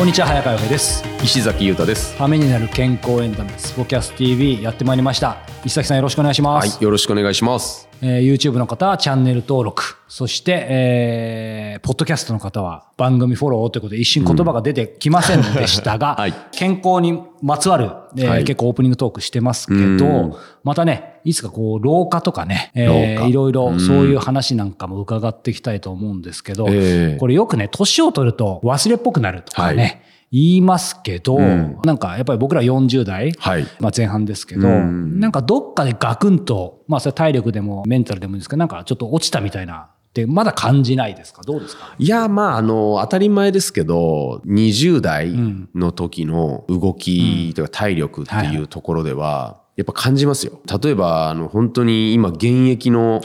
[0.00, 2.16] こんにちは早川洋平です石崎裕太です。
[2.16, 7.89] ためになる健康エンタメスポキャス TV やってまいりました石崎さんよろしくお願いします、はい、よろしくお願いします。
[8.02, 9.96] えー YouTube の方はチャンネル登録。
[10.08, 16.34] そして、えーポッドキャストの方は番組フォローということで一瞬言葉が出てきませんでしたが、 はい。
[16.52, 18.44] 健康にまつわる、えーはい。
[18.44, 19.96] 結構オープニングトークしてますけうん。
[19.98, 27.16] どまたねいつかこう老化とかね、えーいろいろそういう話なんかも伺っていきたいと思うんですけど、ええ。
[27.18, 30.00] これよくね年を取ると忘れっぽくなるとかね、はい
[30.32, 31.78] 言いますけど、うん。
[31.84, 33.66] なんかやっぱり僕ら40代、はい。
[33.80, 35.18] まあ、前半ですけど、うん。
[35.18, 41.42] なんかどっかでガクンと、まあそれ体力でもメンタルでもいいですけど、なんかちょっと落ちたみたいなってまだ感じないですか？
[41.42, 41.94] どうですか？
[41.98, 45.68] いや、まあ、あの、当たり前ですけど、20代ん。
[45.74, 50.60] の時の動きとか体力っていうところでは、やっぱ感じますよ。
[50.82, 53.20] 例えば、あの、本当に今現役の。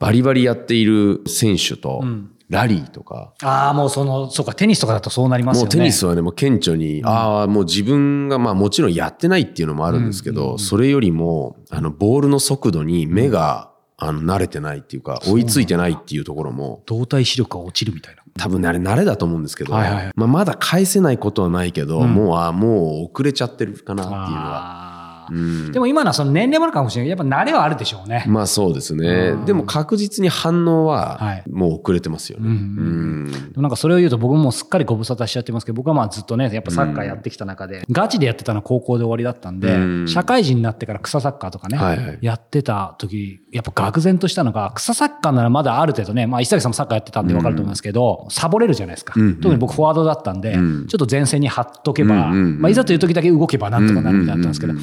[0.00, 5.64] バリバリやっている選手とん、ラリーとか、ああ、もうその、そうか、テニスとかだとそうなりますよね。
[5.64, 18.22] もうテニスはね、もう顕著に、ああ、もう自分が、まあもちろんやってないっていうのもあるんですけど、それよりも、あの、ボールの速度に目が、あの、慣れてないっていうか、追いついてないっていうところも、動体視力が落ちるみたいな。
[18.36, 20.12] 多分あれ慣れだと思うんですけど、はいはいはい。
[20.16, 24.83] まあまだ返せないことはないけど、もう、あもう遅れちゃってるかなっていうのは。
[25.72, 27.08] でも今のはその年齢もあるかもしれない。
[27.10, 28.24] やっぱ慣れはあるでしょうね。
[28.26, 29.34] まあそうですね。
[29.46, 31.44] でも確実に反応ははい。
[31.50, 32.48] もう遅れてますよね。
[32.48, 40.08] うんでもなんかそれを言うと僕もすっかりご無沙汰しちゃってますけど僕はまあずっとねやっぱサッカーやってきた中で、ガチでやってたのは高校で終わりだったんで、うん。
[40.08, 42.18] 社会人になってから草サッカーとかね、はいはい。
[42.20, 50.86] やってた時やっぱ愕然としたのが草サッカーならまだある程度ね、まあ、石崎さんもサッカーやってたんで分かると思いますけど、サボれるじゃないですか、うん特に僕フォワードだったんで、ん。
[50.86, 54.74] ちょっと前線に張っとけば、まあ、いざという時だけ動けばなんとかなるみたいなったんですけど、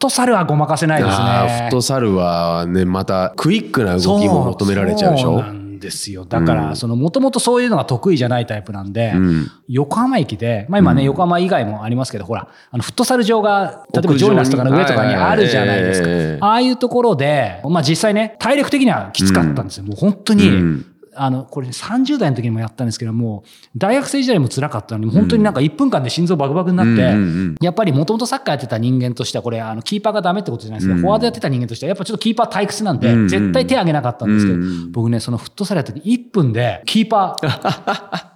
[0.00, 1.24] ットサルはごまかせないですね。
[1.64, 5.34] フットサルはね、またクイックな動きも求められちゃうでしょ？
[5.34, 6.24] そうなんですよ。
[6.24, 9.50] だから、その、もともとそういうのが得意じゃないタイプなんで、ん。
[9.68, 16.46] 横浜駅で、まあ今ね、横浜以外もありますけど、ほら、あの、フットサル場が、例えばジョイナスとかの上とかにあるじゃないですか。
[16.46, 19.84] ああいうところで、まあ実際ね、体力的にはきつかったんですよ。
[19.84, 20.86] もう本当に、うん
[21.22, 23.44] あの、これ30代の時にもやったんですけども、
[23.76, 34.58] 大学生時代も辛かったのに、本当になんか1分間で心臓バクバクになって、やっぱりもともとサッカーやってた人間としては、これ、あの、キーパーがダメってことじゃないですけど、フォワードやってた人間としては、やっぱちょっとキーパー退屈なんで、絶対手挙げなかったんですけど、
[34.92, 37.46] 僕ね、そのフットサルやった時1分で、キーパー、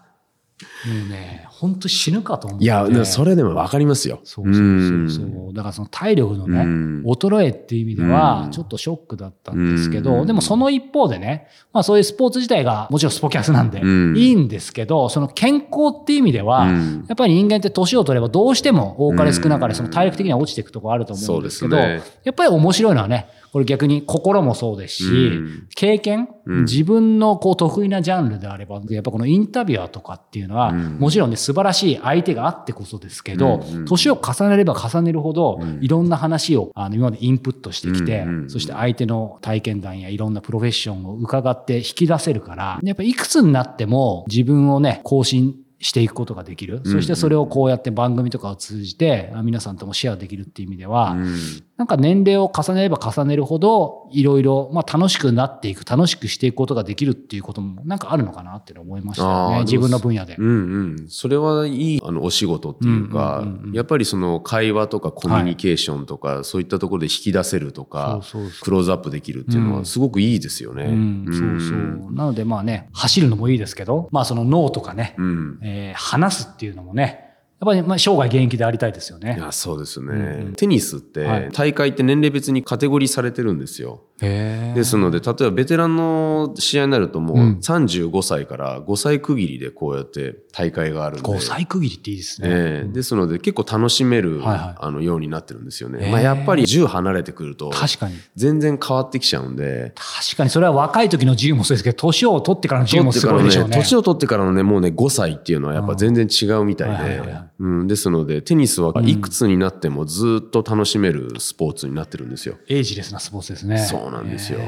[0.87, 2.65] もうね、本当死ぬかと思って。
[2.65, 4.21] いや、それでもわかりますよ。
[4.25, 5.55] そうそうそうそう。
[5.55, 7.03] だからその体力のね、うん。
[7.07, 8.51] 衰えっていう意味ではう、ん。
[8.51, 10.27] ちょっとショックだったんですけど、うん。
[10.27, 14.17] でもその一方でね、まあそういうスポーツ自体がもちろんスポキャスなんでうん。
[14.17, 17.05] いいんですけど、その健康っていう意味では、うん。
[17.09, 21.99] やっぱり人間って年を取ればどうしても多かれ少なかれその体力的には落ちていくところあると思うんですけど、や
[22.31, 25.69] っぱり面白いのはね、これ逆に心もそうですし、うん。
[25.77, 26.65] 経験、うん。
[26.65, 30.99] 自分のこう得意なジャンルであれば、やっぱこのインタビュアーとかっていうのは、うん。
[30.99, 35.79] もちろんね、素晴らしい相手があってこそですけど、年を重ねれば重ねるほど、うん。
[35.81, 45.55] いろんな話をあの今までインプットしてきて、そして相手の体験談やいろんなプロフェッションを伺って引き出せるから、やっぱいくつになっても自分をね、更新
[45.85, 46.81] していくことができる。
[46.87, 51.37] そしてそれをこうやって番組とかを通じて、あ皆さんともシェアできるっていう意味では、うん
[51.77, 59.61] なんか年齢を重ねれば重ねるほど、いろいろ、まあ楽しくなっていく、楽しくしていくことができるっていうことも、なんかあるのかなって思いましたよね。
[59.63, 60.37] 自分の分野で。
[60.39, 61.09] うんうん。
[61.09, 68.21] それはいいあのお仕事っていうか、うんうんうんうんやっぱりその会話とかコミュニケーションとか、そういったところで引き出せるとか、
[68.63, 70.85] クローズアップできるっていうのはすごくいいですよね。
[70.85, 72.15] うん、そうそう。
[72.15, 75.59] なのでまあね、走るのもいいですけど、まあその脳とかね、うん。
[75.61, 77.24] えーえ話すっていうのもね、
[77.61, 79.37] やっぱりまあ生涯現役でありたいですよね。
[79.39, 80.07] いや、そうですね。
[80.13, 84.03] うんうんテニスって、はい大会って年齢別にカテゴリーされてるんですよ。
[84.21, 91.29] へーですので、例えばベテランの試合になるともううん35歳から5歳区切りでこうやって大会があるんで。
[91.29, 92.49] 5歳区切りっていいですね。
[92.51, 96.11] ええですので結構楽しめる、はいはいあのようになってるんですよね。
[96.11, 98.17] まあ、やっぱり10離れてくると確かに。
[98.37, 99.93] 全然変わってきちゃうんで。
[99.95, 103.77] 確かにそれは若い時の自由もそうですけど、年を取ってからの自由もすごいでしょうね。
[103.77, 107.51] 年を取ってからのね、もうね、5歳っていうのはやっぱ全然違うみたはいいではいはいはい。
[107.59, 112.57] うんですので、テニスはいくつになってもずっと楽しめるスポーツになってるんですよ。
[112.69, 113.79] エイジレスなスポーツですね。
[113.79, 114.61] そうなんですよ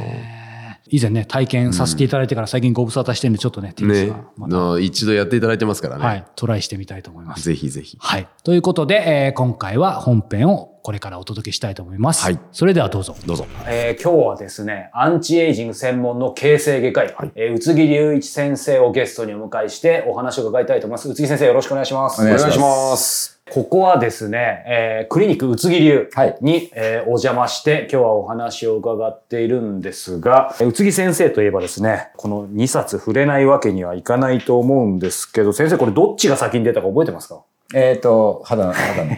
[0.88, 4.48] 以前ね、体験させていただいてから最近ご無沙汰してるんで、ちょっとね、テニスねはま。
[4.48, 6.04] た、の一度やっていただいてますからね。
[6.04, 7.42] はい、トライしてみたいと思います。
[7.42, 7.98] ぜひぜひ。
[8.00, 8.28] はい。
[8.44, 12.22] ということで、えー今回は本編をこれからお届けしたいと思います。
[12.22, 13.16] はいそれではどうぞ。
[13.26, 13.44] どうぞ。
[13.66, 21.08] えー今日はですね、アンチエイジング専門の形成外科医、はいえー宇津木隆一先生をゲストにお迎えしてお話を伺いたいと思います。
[21.10, 22.22] 宇津木先生よろしくお願いします。
[22.22, 23.40] お願いします。
[23.50, 37.42] ここはですね、えークリニック宇津木流はいに、えーお邪魔して今日はお話を伺っているんですが、えー宇津木先生といえばですね、この2冊触れないわけにはいかないと思うんですけど、先生これどっちが先に出たか覚えてますか？
[37.74, 39.10] えっ、と、肌の、肌の。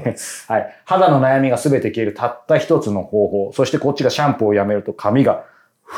[0.49, 0.83] はい。
[0.85, 3.53] 肌の悩みが全て消えるたった一つの方法。
[3.53, 5.45] そしてこっちがシャンプーをやめると髪が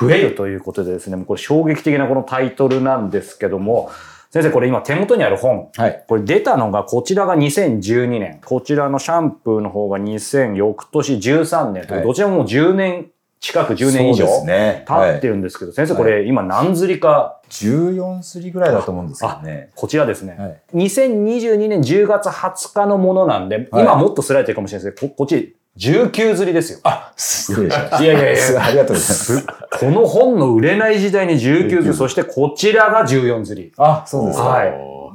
[0.00, 3.90] 増えるということでですね、もうこれ衝撃的なこのタイトルなんですけども、
[4.30, 5.70] 先生これ今手元にある本。
[5.76, 6.04] はい。
[6.08, 8.40] これ出たのがこちらが2012年。
[8.44, 14.26] こちらのシャンプーの方が2000、翌年13年はいどちらももう10年近く10年以上。
[14.26, 15.32] 経ってる。
[15.32, 19.70] るんですけど、先生これ今何釣りか、14すりぐらいだと思うんですけどね。
[19.74, 20.36] こちらですね。
[20.38, 20.60] はい。
[20.74, 26.80] 2022年10月20日のものなんで、はい今はもっとすられてるかもしれないですけど、ここっち19釣りですよ。
[26.84, 28.02] あ、失礼しました。
[28.02, 29.36] いやいやいや ありがとうございます。
[29.38, 33.72] すこの本の売れない時代に19釣り、そしてこちらが14釣り。
[33.78, 34.44] あ、そうですか。
[34.44, 34.72] はい。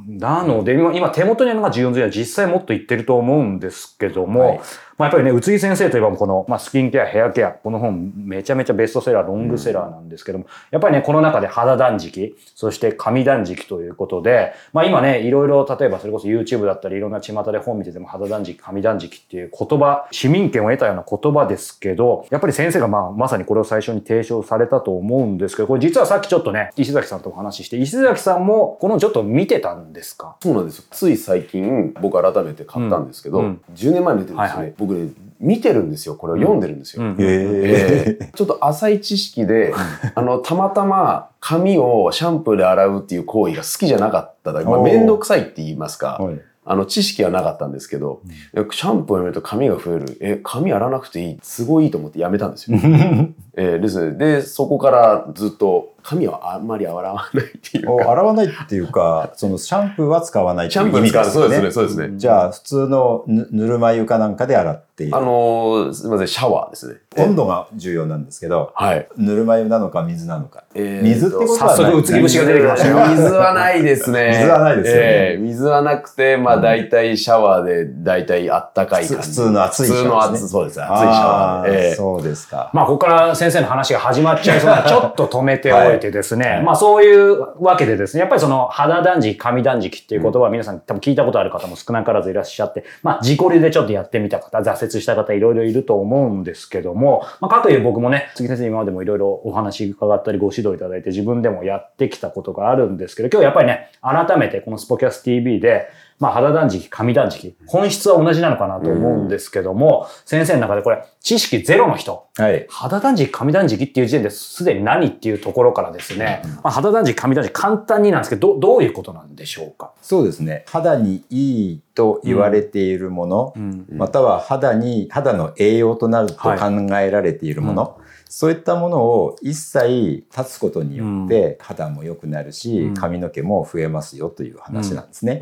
[0.07, 4.61] なので、今、今手元にあるのが14釣りは実際もっといってると思うんですけども、はい
[4.97, 30.37] まあやっぱりね、宇津木先生といえばこの、まあ、スキンケア、ヘアケア、この本めちゃめちゃベストセラー、ロングセラーなんですけども、やっぱりね、この中で肌断食、そして髪断食ということで、まあ今ね、いろいろ、例えばそれこそ YouTube だったり、いろんな巷で本見てても肌断食、髪断食っていう言葉、市民権を得たような言葉ですけど、やっぱり先生がまあまさにこれを最初に提唱されたと思うんですけど、これ実はさっきちょっとね、石崎さんとお話しして、石崎さんもこのちょっと見てたんですか？
[30.41, 30.85] そうなんですよ。
[30.91, 34.57] つい最近、僕改めて買ったんですけど、うんうん10年前に出てるんですよね。
[34.57, 35.09] はいはい僕ね、
[35.39, 36.15] 見てるんですよ。
[36.15, 37.03] これを読んでるんですよ。
[37.03, 39.73] うんええちょっと浅い知識で、
[40.15, 46.41] あの、たまたま髪をシャンプーで洗うっていう行為が好きじゃなかっただけ、まあ、めんどくさいって言いますか、はい。
[46.67, 48.21] あの、知識はなかったんですけど、
[48.53, 50.17] シャンプーをやめると髪が増える。
[50.19, 51.39] え、髪洗わなくていい。
[51.43, 52.79] すごいいいと思ってやめたんですよ。
[53.57, 54.17] えーですね。
[54.17, 58.11] で、そこからずっと髪はあんまり洗わないっていうおか。
[58.11, 61.25] 洗わないっていうか、 そのシャンプーは使わないってシいう意味ャンプー使う。
[61.25, 61.71] そうですね、ね。
[61.71, 62.09] そうですね。
[62.15, 65.17] じゃあ、普通のぬぬるま湯かなんかで洗っている。
[65.17, 66.95] あのーすみません、シャワーですね。
[67.17, 69.07] 温度が重要なんですけど、はい。
[69.17, 70.65] ぬるま湯なのか水なのか。
[70.75, 73.07] えー水ってことは早速、宇津木節が出てきましたよ。
[73.09, 74.35] 水はないですね。
[74.37, 79.27] 水はないですよねえー水はなくて、まあ大体シャワーで大体あったかい感じ。
[79.29, 80.83] 普通の熱いシャワーですね普通のそうです。
[80.83, 81.77] 熱いシャワーで。
[81.77, 82.69] あーえーそうですか。
[82.73, 86.63] まあ、ここから先生の話が始まっちゃいそうなちょっと止めておいてですね。
[86.65, 112.65] まあ、そういうわけでですね、やっぱりその肌断食、髪断食っていう言葉は皆さん多分聞いたことある方も少なからずいらっしゃって、まあ、自己流でちょっとやってみた方、挫折した方いろいろいると思うんですけども、まあ、かという僕もね、杉先生今までもいろいろお話伺ったりご指導いただいて自分でもやってきたことがあるんですけど、今日やっぱりね、改めてこのスポキャス TV で、まあ、肌断食、髪断食、本質は同じなのかなと思うんですけども、先生の中でこれ、知識ゼロの人、はい。
[112.69, 119.91] 肌断食、髪断食っていう時点ですでに何っていうところからですね、まあ、肌断食、髪断食、簡単になんですけど、どどういうことなんでしょうか？
[120.01, 120.63] そうですね。
[120.69, 123.85] 肌にいいと言われているもの、うん。
[123.91, 126.55] または肌に、肌の栄養となると考は
[127.01, 127.07] い。
[127.07, 132.93] えられているもの、そういったものを一切断つことによって肌も良くなるし、うん。
[132.93, 135.41] 髪の毛も増えますよという話なんですね。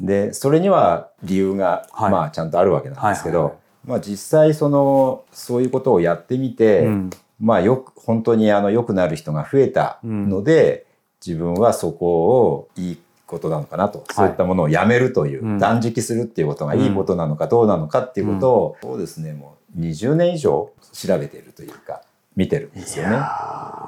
[0.00, 2.10] で、それには理由が、はい。
[2.10, 7.10] まあちゃんとあるわけなんですけど、まあ実際その、そういうことをやってみて、うん。
[7.40, 10.86] まあよく、本当にあの良くなる人が増えたので、
[11.24, 12.06] 自分はそこ
[12.42, 15.58] をいいことなのかなと、そういったものをやめるという、うん。
[15.58, 22.02] 断食するっていうことがいいことなのかどうなのかっていうことを、そうですね、もう20年以上調べているというか、
[22.36, 23.18] 見てるんですよね。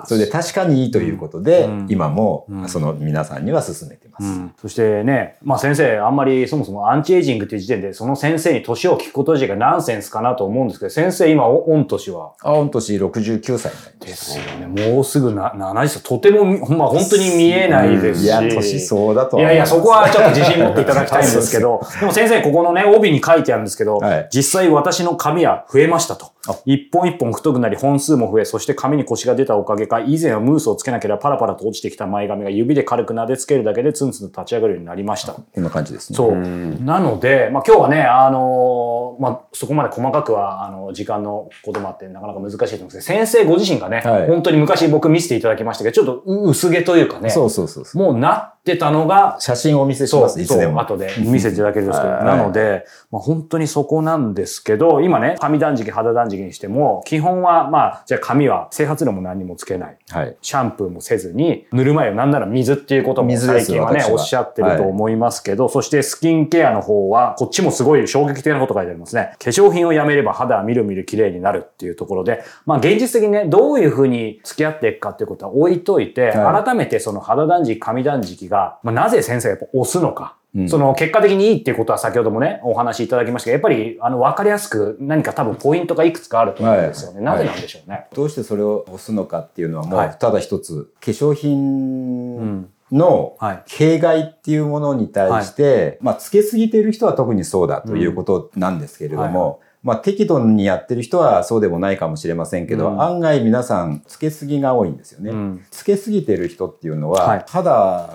[0.04, 4.24] それで確かにいいということで、うん今もうんその皆さんには勧めてます。
[4.24, 12.32] うんそしてね、まあ先生、あんまりそもそもアンチエイジングっていう時点で、その先生に年を聞くこと自体がナンセンスかなと思うんですけど、先生、今、お御年は？
[12.42, 14.06] あ、御年69歳になりま。
[14.06, 14.92] ですすよね。
[14.92, 16.02] もうすぐな70歳。
[16.02, 18.24] とても、ま本当に見えないですし。
[18.24, 26.37] いや、年相だとはいやいや、そこはちょっと自信持っていただきたいんですけど、 でも先生、ここのね、帯に書いてあるんですけど、はい実際私の髪は増えましたとあ。
[26.64, 35.32] 一本一本太くなり本数も増え、そして髪に腰が出たおかげか、以前はムースをつけなければパラパラと落ちてきた前髪が指で軽く撫でつけるだけでツンツンと立ち上がるようになりました。
[35.32, 36.16] こんな感じですね。
[36.16, 36.32] そう。
[36.34, 48.02] んなので、まあ、今日はね、あのーまあ、そこまで細かくは、あの、時間のこともあって、なかなか難しいと思うんですけど、先生ご自身がね、はい本当に昔僕見せていただきましたけど、ちょっと薄毛というかね、そうそうそうそう。
[48.02, 50.80] もうなってたのが、写真をお見せします、いつでも。
[50.80, 59.96] 後で見せていただけるんですけど、はいなので、まあ、本当にそこなんですけど、今ね、髪断食、肌断食にしても、基本は、まあ、じゃあ髪は整髪料も何にもつけない。
[60.10, 60.36] はい。
[60.42, 69.32] シャンプーもせずに、塗る前はなんなら水っていうことも最近はね、おっしゃってると思いますけど、そしてスキンケアの方は、こっちもすごい衝撃的なこと書いてありますね。
[69.38, 80.34] 化粧品をやめれば肌はみるみる綺麗になるっていうところで、まあ現実的にね、どういうふうに付き合っていくかっていうことは置いといて、はい改めてその肌断食、髪断食が、まあ、なぜ先生がやっぱ押すのか。
[80.54, 87.16] うんその結果的にいいっていうことは先ほどもね、お話しいただきましたけど、やっぱりあの分かりやすく何か多分ポイントがいくつかあると思うんですよね。
[87.18, 88.06] はいなぜなんでしょうね。
[88.14, 92.70] どうしてそれを押すのかっていうのはもはいうただ一つ、化粧う品ん。
[92.90, 93.62] のはい。
[93.66, 105.30] 弊害っていうものに対して、まあ、つけすぎている人は特にそうだということなんですけれども、うんはいまあ、適度にやってる人はそうでもないかもしれませんけど、うん案外皆さんつけすぎが多いんですよね。
[105.30, 108.10] うんつけすぎてる人っていうのは、はい肌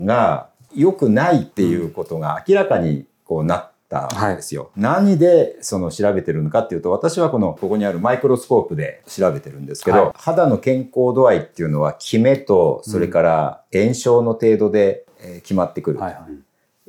[0.00, 4.70] が良くないっていうことが明らかにこうなったんですよ。
[4.76, 15.98] 何でその調べてるのかっていうと私はこのここにあるマイクロスコープで調べてるんですけど、はい肌の健康度合いっていうのはキメとそれから炎症の程度でえー決まってくる。
[15.98, 16.46] はいはい。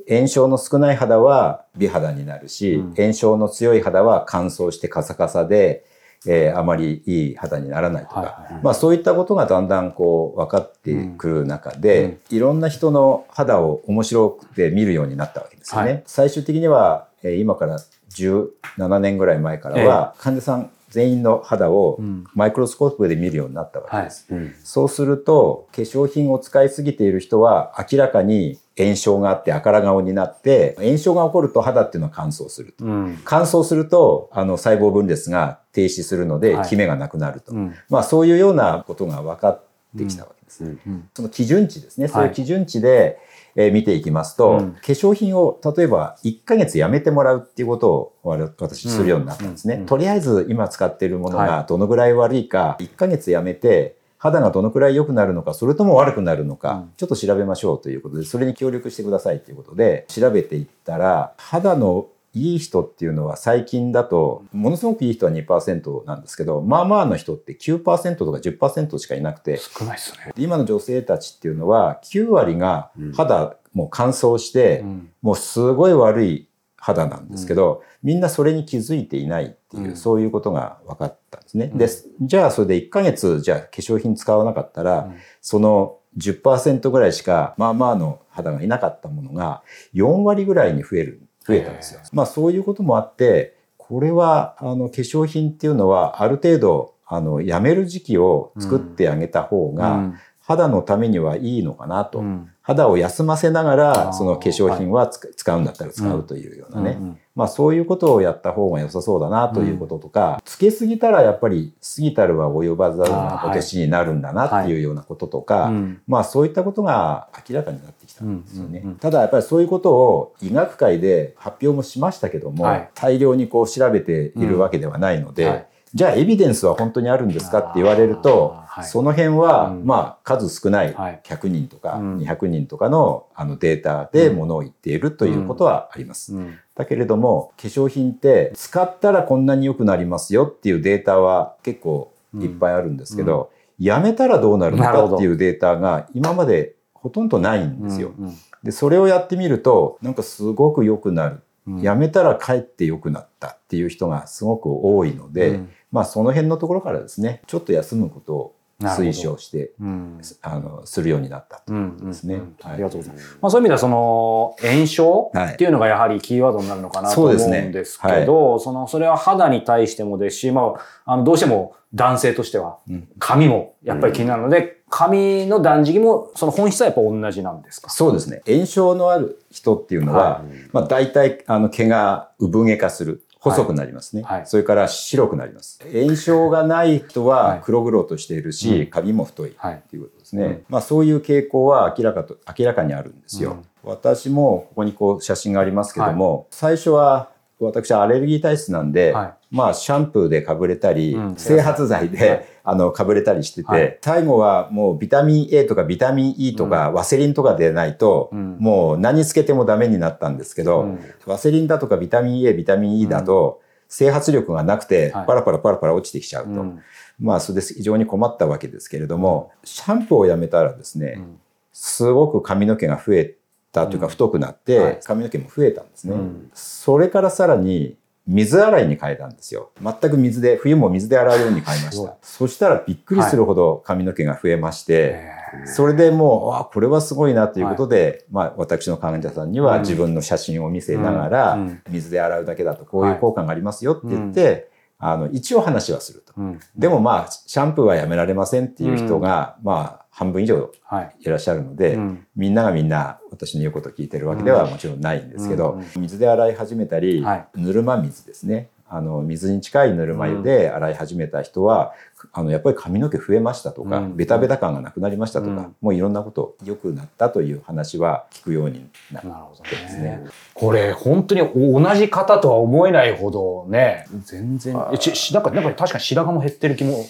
[0.08, 5.84] 炎症の少ない肌は美肌になるし、うん炎症の強い肌は乾燥してカサカサで、
[6.26, 8.62] えーあまりいい肌にならないとか、はいはい。
[8.62, 15.92] まあそういったことがだんだんこう分かってくる中で、いろんな人の肌を面白くて見るようになったわけですよね。
[15.92, 16.02] はい。
[16.06, 17.78] 最終的には、えー今から
[18.14, 24.26] 17年ぐらい前からは、患者さん全員の肌をうんマイクロスコープで見るようになったわけはいです。。
[24.30, 32.84] うんそうすると、化粧品を使いすぎている人は明らかに炎症があって赤ら顔になって、炎症が起こると肌っていうのは乾燥すると。
[32.84, 33.18] うん。
[33.24, 37.52] 乾燥すると、あの細胞分裂が停止するのでは、いキメがなくなると。
[37.52, 37.74] うん。
[37.88, 39.62] まあそういうようなことが分かっ
[39.96, 40.64] てきたわけです。
[40.64, 41.08] うん。
[41.14, 42.08] その基準値ですね。
[42.08, 43.18] そういうはい基準値で、
[43.60, 44.72] えー見ていきますと、うん。
[44.74, 49.74] 化粧品を例えば1ヶ月やめてもらうっていうことを私するようになったんですね。
[49.74, 56.92] うんうんとりあえず今使っているものはがどのぐらい悪いか、1ヶ月やめて肌がどのくらい良くなるのか、それとも悪くなるのか、うん。
[56.96, 62.06] ちょっと調べましょうということで、それに協力してくださいということで、調べていったら、肌の
[62.38, 70.32] いい人っていうのは最近だと、ものすごくいい人は2%なんですけど、まあまあの人って9%とか10%しかいなくて、少ないですね。
[70.36, 75.10] 今の女性たちっていうのは9割が肌もう乾燥して、うん。
[75.22, 79.96] もうすごい悪い肌なんですけど、みんなそれに気づいていないっていう、うん。
[79.96, 81.70] そういうことが分かったんですね。
[81.72, 81.78] うん。
[81.78, 81.88] で
[82.22, 85.16] じゃあそれで1ヶ月じゃあ化粧品使わなかったら、うん。
[85.40, 89.62] その10%ぐらいしかまあまあの肌がいなかったものが
[89.94, 92.00] 4割ぐらいに増える増えたんですよ。
[92.12, 100.14] まあそういうこともあってこれはあの化粧品っていうのはある程度あのやめる時期を作ってあげた方が、うん
[100.48, 102.50] 肌のためにはいいのかなと、うん。
[102.62, 118.80] 肌を休ませながらその化粧品はつ使うんだったら使うというようなね、うんまあそういうことをやった方が良さそうだなということとか、つけすぎたらやっぱり過ぎたるは及ばざるな今年になるんだなっていうようなこととか、うんまあそういったことが明らかになってきたんですよね。
[118.80, 118.98] うんうんうん。
[118.98, 122.90] ただやっぱりそういうことを医学界で発表もしましたけども、はい。
[122.94, 125.50] 大量にこう調べているわけではないので、うん。
[125.50, 127.60] はいじゃあエビデンスは本当にあるんですか？
[127.60, 128.84] って言われると、はい。
[128.84, 129.86] その辺は、うん。
[129.86, 131.20] まあ数少ないはい。
[131.24, 132.18] 100人とかうん。
[132.18, 136.34] 200人とかのあのデータでものを言っているということはあります。
[136.34, 136.58] うん。
[136.74, 148.12] だけれども化粧品って使ったらこんなに良くなりますよっていうデータは結構いっぱいあるんですけど、やめたらどうなるのかっていうデータが今までほとんどないんですよ。
[148.18, 148.36] うん。
[148.62, 151.40] でそれをやってみるとなんかすごく良くなる。
[151.66, 151.80] うん。
[151.80, 162.34] やめたらかえって良くなったっていう人がすごく多いので、うんまあその辺のところからですねちょっと休むことを推奨してうんあのするようになったということですね。
[162.36, 163.38] うんうんはいありがとうございます。
[163.40, 170.74] まあ、そういう意味ではその炎症はいっていうのがやはりキーワードになるのかなと思うんですけど、そのそれは肌に対してもですし、ま
[171.06, 177.90] あ、あのどうしても男性としてはうん髪もやっぱり気になるので、髪の断食もその本質はやっぱ同じなんですか？
[177.90, 178.42] そうですね。
[178.46, 183.24] 炎症のある人っていうのは、はまあ大体あの毛が産毛化する。
[183.40, 185.80] 細くなりますね、はいそれから白くなります。
[185.92, 189.82] 炎症がない人ははい黒々としているし、うん髪も太いはい。
[189.88, 190.44] ということですね。
[190.44, 193.52] うんまあそういう傾向は明らかと明らかにあるんですよ。
[193.52, 197.30] うん私もここにこう写真がありますけども、最初は
[197.60, 199.34] 私はアレルギー体質なんで、はい。
[199.50, 202.46] まあシャンプーでかぶれたり、うん整髪剤で、はい。
[202.64, 203.98] あのかぶれたりしてて、はい。
[204.00, 208.56] 最後はもうビタミン A とかビタミン E とか、ワセリンとかでないと、うん。
[208.60, 210.98] もう何つけてもダメになったんですけど、うん。
[211.26, 215.26] ワセリンだとかビタミン A ビタミン E だと、整髪力がなくてはい。
[215.26, 216.80] パラパラパラパラ落ちてきちゃうと、うん。
[217.18, 221.40] まあそれで非常に困ったわけですけれどもシャンプーをやめたらですね、うん。
[221.72, 223.37] すごく髪の毛が増え
[223.72, 225.00] たというか太くなって、はい。
[225.04, 226.14] 髪の毛も増えたんですね。
[226.14, 226.50] うん。
[226.54, 227.96] それからさらに
[228.28, 229.70] 水洗いに変えたんですよ。
[229.82, 232.16] 全く水で、冬も水で洗うように変えました。
[232.20, 235.16] そしたらびっくりするほど髪の毛が増えまして、
[235.64, 241.60] えそれでもう、あこれはすごいなということで、まあ私の患者さんには自分の写真を見せながら、うん。
[241.60, 246.32] うん水で洗うだけだとこういう効果がありますよって言って、あの、一応話はすると。
[246.34, 246.60] ーうん。
[246.76, 251.16] でもまあ、シャンプーはやめられませんっていう人が、まあ、半分以上はい。
[251.20, 258.68] いらっしゃるので、うんみんながみんな私の言うことを聞いてるわけではもちろんないんですけど、うんうん水で洗い始めたり、はいぬるま水ですね。
[258.90, 261.92] あの、水に近いぬるま湯で洗い始めた人は、
[262.32, 270.26] あの、やっぱり髪の毛増えましたとか、うんベタベタ感がなくなりましたとか、うんもういろんなこと良くなったという話は聞くようになるなるほどですねね。。
[270.54, 277.04] これ本当にお同じ方とは思えないほどね、全然、えちしなんか、なんか確かに白髪も減ってる気も。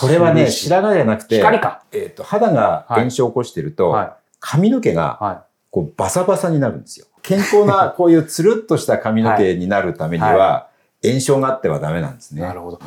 [0.00, 1.82] これはね、す白髪じゃなくて、光か。
[1.92, 7.06] えっ、と、肌が炎症を起こしてると、は髪の毛がこうバサバサになるんですよ。
[7.22, 10.68] 健康なこういうつるっとした髪の毛になるためには、は
[11.04, 12.36] 炎症があってはダメなんですい。
[12.36, 12.42] ね。
[12.42, 12.80] なるほど。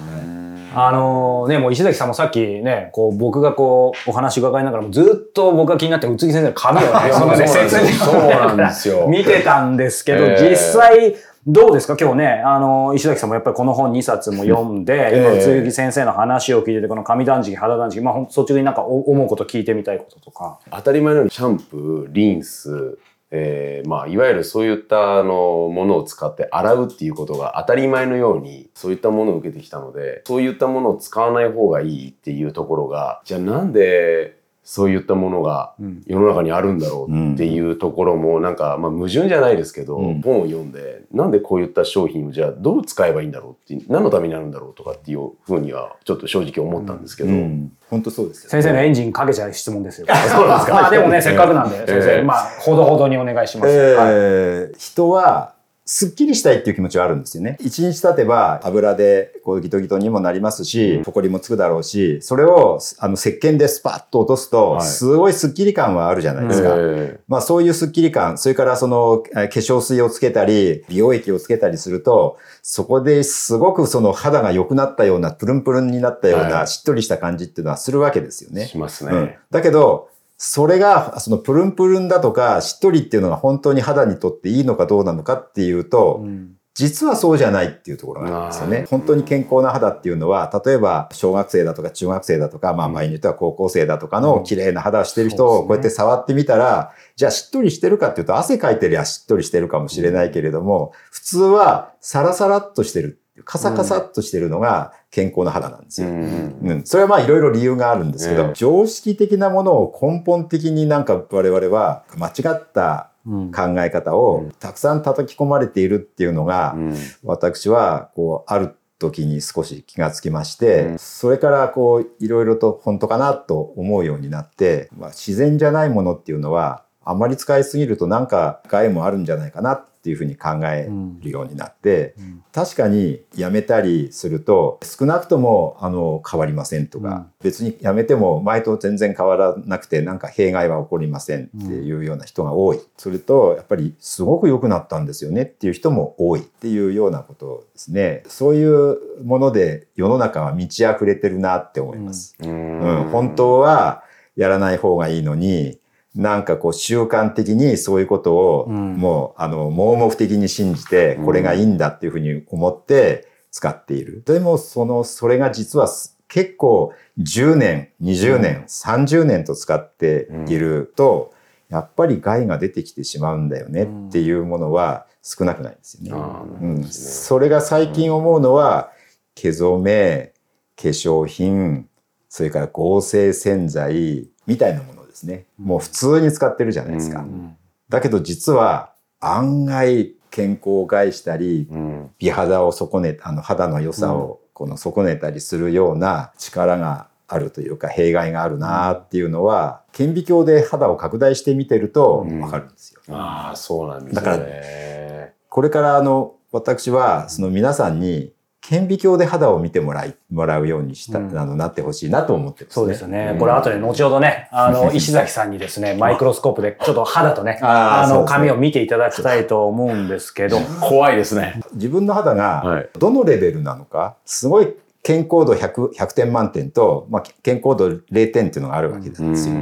[0.77, 11.15] あのね、もう石崎さんもさっきね、こう僕がこうお話伺いながらもずっと僕が気になって宇津木先生の髪をね、そ そうなんですよ説明そうなんですよ見てたんですけど、ええ実際
[11.47, 11.95] どうですか？
[11.99, 20.57] 今日ね、あの、石崎さんもやっぱりこの本2冊も読んで、ええ今宇津木先生の話を聞いてて、この髪断食、肌断食、まあほん率直になんかお思うこと聞いてみたいこととか。
[20.71, 22.97] 当たり前のようにシャンプー、リンス、
[23.37, 34.37] えーまあ、いわゆるそういったあのものを使って洗うっていうことが当たり前のようにそういったものを受けてきたのでそういったものを使わない方がいいっていうところがじゃあなんで
[34.67, 36.01] そういったものがうん。
[36.07, 40.21] 世の中にあるんだろうっていうところもなんか、まあ、矛盾じゃないですけど、うん。
[40.21, 50.07] 本を読んでなんでこういった商品をじゃあどう使えばいいんだろうって何のためになるんだろうとかっていうふうにはちょっと正直思ったんですけど、うん、本当そうですよ、先生のエンジンかけちゃう質問ですよ。
[50.09, 50.73] そうですか？
[50.73, 53.71] まあでもね、せっかくなんで、先生、ええまあ、ほどほどにお願いします。
[53.71, 54.13] えはい。
[54.13, 55.53] ー人は
[55.87, 57.57] すっきりしたいっていう気持ちはあるんですよね。
[57.61, 66.73] 一日経てば油でこうギトギトにもなりますし、埃もつくだろうし、それをあの石鹸でスパッと落とすと、はいすごいスッキリ感はあるじゃないですか。
[66.75, 78.63] えまあそういうスッキリ感、それからそのえー化粧水をつけたり、美容液をつけたりすると、そこですごくその肌が良くなったような、プルンプルンになったようはないしっとりした感じっていうのはするわけですよね。
[78.63, 79.37] ーしますうんね。
[79.51, 86.55] だけど、それが、そのプルンプルンだとか、しっとりっていうのが本当に肌にとっていいのかどうなのかっていうと、うん。
[86.75, 88.85] 実はそうじゃないっていうところがあるんですよね。
[88.89, 106.07] 本当に健康な肌っていうのは、例えば小学生だとか中学生だとか、まあ場合によっては高校生だとかの綺麗な肌をしてる人をこうやって触ってみたら、じゃあしっとりしてるかっていうと汗かいてりゃしっとりしてるかもしれないけれども、普通はサラサラっとしてる、カサカサっとしてるのが健康な肌なんですよ。
[106.07, 106.59] うん。
[106.63, 108.51] うん、それはまあいろいろ理由があるんですけど、ええ。
[108.53, 113.51] 常識的なものを根本的になんか我々は間違ったうん。
[113.51, 116.95] 考え方をたくさん叩き込まれているっていうのが、うん。
[117.23, 120.99] 私はこうある時に少し気がつきまして、うん。
[120.99, 130.87] それからこういろいろと本当かなと思うようになって、まあ、自然じゃないものっていうのはあまり使いすぎるとなんか害もあるんじゃないかなっていうふうに考え
[131.21, 137.25] るようになって、うん確かにやめたりすると少なくともあの変わりませんとか、うん。
[137.43, 148.23] 別にやめても前と全然変わらなくてなんか弊害は起こりませんっていうような人が多い、それとやっぱりすごく良くなったんですよねっていう人も多いっていうようなことですね。
[148.27, 153.09] そういうもので世の中は満ち溢れてるなって思います、ううん。
[153.11, 154.05] 本当は
[154.37, 155.77] やらない方がいいのに
[156.15, 158.95] なんかこう習慣的にそういうことをうん。
[158.95, 164.23] もうあの盲目的に信じてこれがいいんだっていうふうに思って使っている。
[164.25, 171.33] でもそのそれが実はす結構10年20年、30年と使っていると
[171.69, 176.15] やっぱり害が出てきてしまうんだよねっていうものは少なくないんですよ
[176.59, 176.67] ね。
[176.67, 178.91] うん、それが最近思うのは
[179.35, 180.33] 毛染め
[180.75, 181.87] 化粧品
[182.29, 185.45] それから合成洗剤みたいなものですね。
[185.57, 187.55] もう普通に使ってるじゃないですか、うん。
[187.89, 192.11] だけど実は案外健康を害したりうん。
[192.19, 203.01] 美肌を損ねあの肌の良さをこの損ねたりするような力があるというか弊害があるなっていうのは顕微鏡で肌を拡大して見てるとわかるんですよ。
[203.09, 205.33] ああそうなんですだからね。
[205.49, 208.33] これからあの私はその皆さんに
[208.67, 212.73] 顕微鏡で肌を見てもらいもらうようにした、うんあのなってほしいなと思ってます、ね。
[212.73, 213.29] そうですよね。
[213.33, 221.61] うんこれ後で後ほどね、あの、 石崎さんにですね、マイクロスコープでちょっと肌とね、 あの、髪を見ていただきたいと思うんですけど、怖いですね。
[221.73, 224.73] 自分の肌はがいどのレベルなのか、すごい
[225.03, 229.55] 健康度 100, 100点満点と、まあ、健康度0点っていうのがあるわけなんですよ。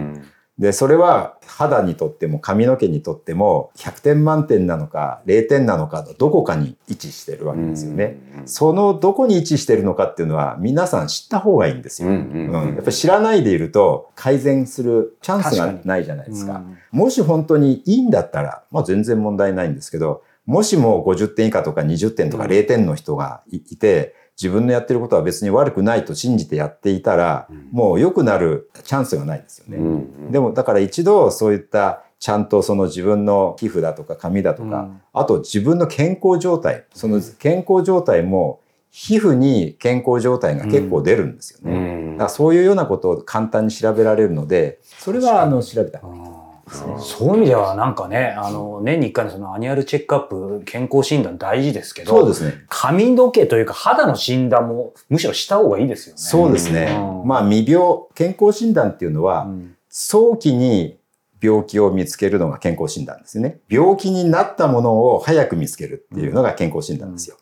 [0.60, 8.18] で、それは肌にとっても髪の毛にとっても100点満点なのか0点なのかのどこかに位置してるわけですよね。
[8.46, 12.10] そのどこに位置してるのかっていうのは皆さん知った方がいいんですよ。
[12.10, 16.62] うんうんやっぱり知らないでいると改善するチャンスがないじゃないですか。
[16.92, 30.06] もし本当にいいんだったら、まあ全然問題ないんですけど、もしも50点以下とか20点とか0点の人がいいて、自分のやってることは別に悪くないと信じてやっていたら、もう良くなるチャンスがないですよね。
[30.32, 42.12] でもだから一度そういったちゃんとその自分の皮膚だとか髪だとか、あと自分の健康状態、その健康状態も皮膚に健康状態が結構出るんですよね。
[42.12, 46.33] だからそういうようなことを簡単に調べられるので、それはあの調べた方がいい。
[46.70, 52.64] そういう意味ではなんかね、あの、年に一回のその annual checkup、健康診断大事ですけど、そうですね。
[52.70, 56.22] 髪の毛というか肌の診断もむしろした方がいいですよね。
[56.22, 56.96] そうですね。
[56.98, 57.84] うんまあ未病、
[58.16, 60.98] 健康診断っていうのは、ん早期に
[61.40, 63.60] 病気を見つけるのが健康診断ですよね。
[63.70, 67.38] 病気になったものを早く見つけるっていうのが健康診断ですよ。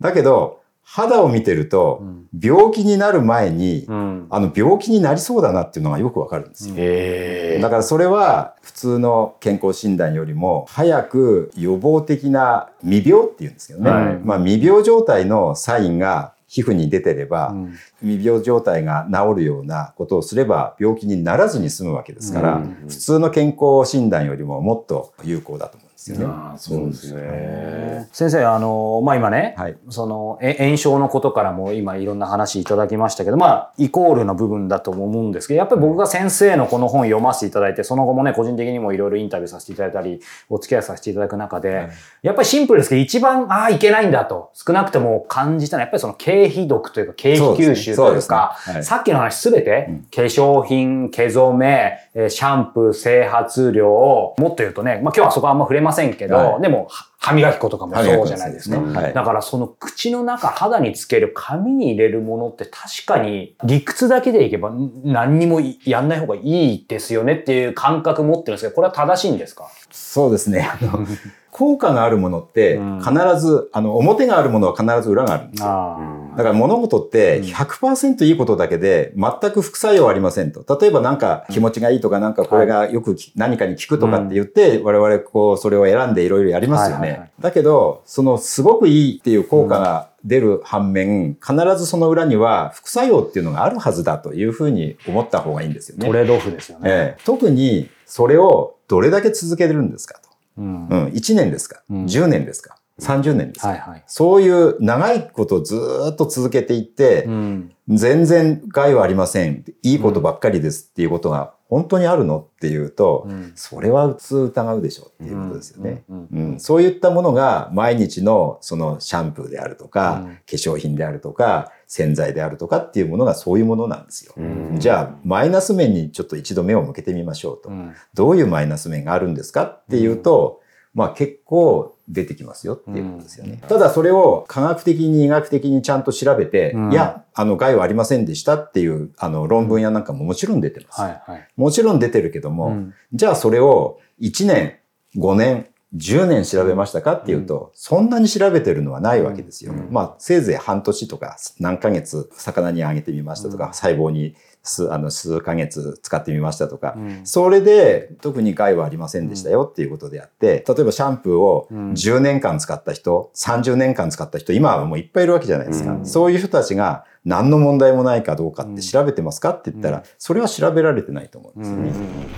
[0.00, 2.04] だけど、肌を見てると、
[2.40, 4.26] 病気になる前に、うん。
[4.30, 6.74] あの病気になりそうだなっていうのがよくわかるんですよ。
[6.78, 13.90] へだからそれは普通の健康診断よりも早く予防的な未病っていうんですけどね。
[13.90, 14.18] はい。
[14.22, 17.74] まあ未病状態のサインが皮膚に出てれば、うん。
[18.00, 26.24] 未病状態が治るようなことをすれば病気にならずに済むわけですから、普通の健康診断よりももっと有効だと思うんですよね。
[26.28, 28.08] あそうですね。
[28.12, 29.76] 先生、あの、まあ、今ね、はい。
[29.88, 41.88] その、え炎症のことからも今いろんな話いただきましたけど、まあ、イコールの部分だと思うんですけど、やっぱり僕が先生のこの本読ませていただいて、その後もね、個人的にもいろいろインタビューさせていただいたり、お付き合いさせていただく中で、
[42.20, 48.72] やっぱりシンプルですけど、一番、ああ、いけないんだと、少なくとも感じたのは、やっぱりその経費毒というか、経費吸収というか、ね。
[48.72, 48.74] ね。
[48.74, 48.84] はい。
[48.84, 58.76] さっきの話すべて、化粧品、毛染め、えーシャンプー、整髪料、もっと言うとね、まあ今日はそこはあんま触れませんけど、はいでも、は歯磨き粉とかもそうじゃないですか。
[58.76, 69.68] すねはいだからその口の中、肌につける髪に入れるものって確かに理屈だけでいけばん何にもやんない方がいいですよねっていう感覚持ってるんですけど、これは正しいんですか？
[69.90, 70.70] そうですね。
[70.72, 71.06] あの
[71.56, 75.68] 効果があるものってうん必ず、あの表があるものは必ず裏があるんですよ。
[75.70, 80.78] あだから物事って100%いいことだけで全く副作用はありませんと。
[80.78, 87.30] 例えばなんか気持ちがいいとかなんかこれがよくき何かに効くとかって言って我々こうそれを選んでいろいろやりますよね。
[87.40, 96.06] だけどそのすごくいいっていう効果が出る反面必ずその裏には副作用っていうのがあるはずだというふうに思った方がいいんですよね。
[96.06, 96.90] トレードオフですよね。
[96.90, 100.25] ええ特にそれをどれだけ続けてるんですかと。
[100.56, 104.04] うんうん、1年ですか、うん10年ですか ?30 年ですか、はいはい。
[104.06, 109.64] そういう長いことをずーっと続けていって、うん全然害はありません。
[109.82, 116.04] いいことばっかりですっていうことが本当にあるのっていうと、うんそれは普通疑うでしょうっていうことですよね。
[116.08, 124.32] うんうんそういったものが毎日のそのシャンプーであるとか、うん化粧品であるとか、洗剤であるとかっていうものがそういうものなんですよ。
[124.36, 127.68] うんじゃあ、マイナス面にちょっと一度目を向けてみましょうと。
[127.68, 130.60] うんどういうマイナス面があるんですかっていうと、
[130.96, 133.60] まあ結構出てきますよっていうことですよね。
[133.68, 141.00] ただそれを科学的に医学的にちゃんと調べて、うんいや、あの害はありませんでしたっていうあの論文やなんかももちろん出てます。
[141.02, 141.48] はいはい。
[141.56, 144.78] もちろん出てるけども、うんじゃあそれを1年、
[145.16, 149.74] 5年、10年調べましたかっていうと、そんなに調べてるのはないわけですよ。
[149.90, 154.34] まあ、せいぜい半年とか何ヶ月魚にあげてみましたとか、細胞に
[154.66, 165.92] 数あの数ヶ月使ってみましたとか、うんそれで特に害はありませんでしたよっていうことであって、例えばシャンプーをうん10年間使った人、30年間使った人、今はもういっぱいいるわけじゃないですか。
[165.92, 171.92] うんそういう人たちが何の問題もないかどうかって調べてますかって言ったら、それは調べられてないと思うんですよね。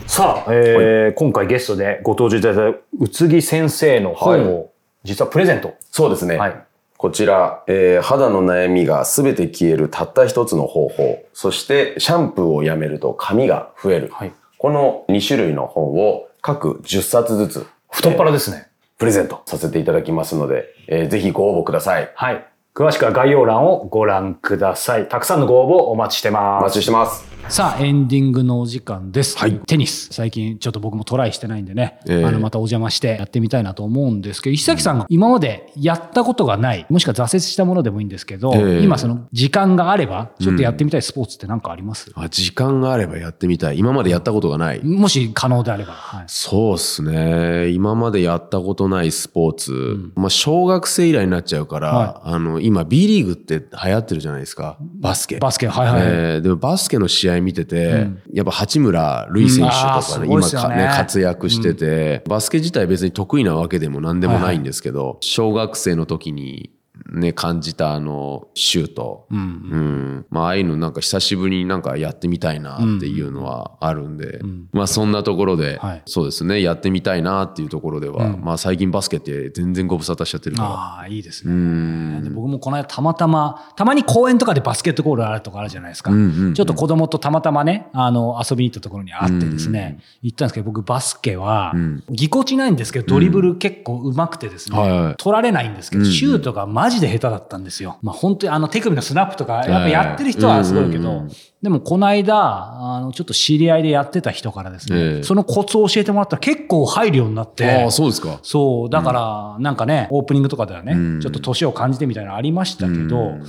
[0.07, 4.71] さあ、えー今回ゲストでご登場いただいた宇津木先生の本を
[5.05, 5.75] 実はプレゼント。
[5.91, 6.37] そうですね。
[6.37, 6.64] はい。
[6.99, 11.25] こちら、えー肌の悩みがすべて消えるたった一つの方法。
[11.33, 14.09] そして、シャンプーをやめると髪が増える。
[14.13, 14.33] はい。
[14.59, 18.67] この2種類の本を各10冊ずつ太っ腹ですね。
[18.99, 22.11] プレゼントさせていただきますので、えーぜひご応募ください。
[22.17, 22.45] はい。
[22.75, 25.09] 詳しくは概要欄をご覧ください。
[25.09, 26.63] たくさんのご応募お待ちしておます。
[26.65, 27.38] 待ちしてます。
[27.49, 29.39] さあ、エンディングのお時間です。
[29.39, 30.09] はいテニス。
[30.13, 43.79] 最近ちょっと僕もトライしてないんでね、ええあの、またお邪魔してやってみたいなと思うんですけど、石崎さんが今までやったことがない、もしくは挫折したものでもいいんですけど、ええ今その時間があれば、ちょっとやってみたいスポーツって何かあります、あ時間があればやってみたい。
[43.79, 44.85] 今までやったことがない。
[44.85, 45.95] もし可能であれば。
[45.95, 46.25] はい。
[46.27, 47.69] そうっすね。
[47.71, 50.11] 今までやったことないスポーツ。
[50.17, 54.77] まあ、小学生以来になっちゃうから、はあの、今 B リーグって流行ってるじゃないですか。
[55.01, 55.39] バスケ。
[55.39, 56.03] バスケ、はいはい。
[56.05, 58.22] えーでもバスケの試合合見てて、うん。
[58.33, 60.74] やっぱ八村塁選手とかね、ごいっすよね。
[60.74, 66.70] 今かね、活躍してて、バスケ自体別に得意なわけでも何でもないんですけど、小学生の時に
[67.13, 69.27] ね、感じたあの、シュート。
[69.31, 69.39] うん。
[69.39, 70.27] うん。
[70.31, 74.41] まあ、ああいうのなんか久しぶりになんかやってみたいなっていうのはあるんで、
[74.73, 76.03] まあそんなところで、はい。
[76.07, 78.41] そうですね、やってみたいなっていうところでは、うん。
[78.43, 80.69] まあ最近バスケって全然ご無沙汰しちゃってるから。
[80.69, 81.55] ああ、いいですうね。
[81.55, 82.25] ん。
[82.25, 86.11] で僕もこの間たまたま、たまに公園とかでバスケットボールあるとかあるじゃないですか。
[86.11, 86.55] うんうんうん。
[86.55, 95.15] ちょっと子供とたまたまね、あの、遊びに行ったところにあってですね、行ったんですけど、僕バスケはうん、ぎこちないんですけど、ドリブル結構上手くてですね、はいはい。
[95.17, 96.13] 取られないんですけど、うんうん。
[96.13, 97.98] シュートがマジで下手だったんですよ。
[98.03, 101.27] まあ本当にあの手首のスナップとか、やっぱやってる人はすごいけど
[101.62, 108.38] でもこの間、あの、ちょっと知り合いでやってた人からですえね、えそのコツを教えてもらったら結構入るようになって、ああ、そうですか。
[108.42, 111.20] そう、だから、なんかね、オープニングとかではね、うん。
[111.20, 113.44] ちょっと年を感じてみたいなのありましたけど、うん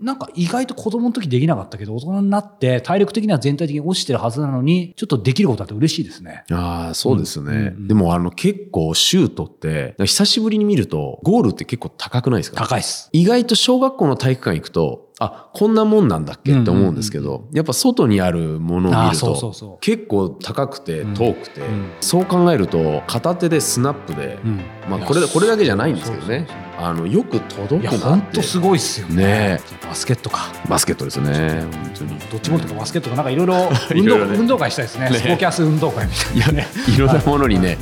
[0.00, 6.44] なんか意外と子供の時できなかったけど、大人になって体力的には全体的に落ちてるはずなのに、ちょっとできることあって嬉しいですね。
[6.50, 7.52] ああ、そうですね。
[7.52, 12.56] うんうんでもあの結構シュートって、久しぶりに見るとゴールって結構高くないですか？
[12.56, 13.08] 高いっす。
[13.12, 16.58] 意外と小学校の体育館行くと、あ、こんなもんなんだっけ？
[16.58, 21.90] って思うんですけど、やっぱ外にあるものを見るとそう、結構高くて遠くて、ん。
[22.00, 24.60] そう考えると片手でスナップで、うん。
[24.88, 26.46] まあこれ、これだけじゃないんですけどね。
[26.48, 28.42] そうそう、あの、よく届くなってほんと。
[28.42, 29.16] すごいっすよね。
[29.16, 30.50] ねバスケットか。
[30.66, 32.18] バスケットですね、本当に。
[32.18, 35.10] どっちもとかバスケットかなんかいろいろ 運動いろいろね運動会したいですね。
[35.10, 36.68] ねスポキャス運動会みたいなね。
[36.88, 37.76] いろんなものにね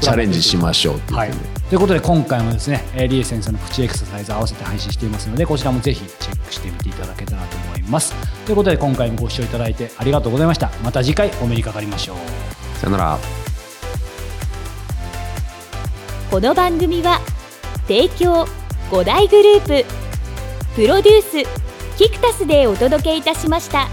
[0.00, 1.30] チャレンジしましょうっていうはい、
[1.68, 8.14] ということで今回もですね、えーリエ先生のプチエクササイズ合わせて配信していますのでこちらもぜひチェックしてみていただけたらと思います
[8.46, 12.16] ということで今回もご視聴いただいてありがとうございましたまた次回お目にかかりましょう
[12.78, 13.18] さよなら。
[16.30, 17.20] この番組は
[17.86, 18.46] 提供。
[18.90, 19.84] 5大グループ。
[20.74, 21.98] プロデュース。
[21.98, 23.88] キクタスでお届けいたしました。